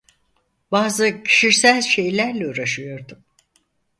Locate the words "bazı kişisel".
0.71-1.81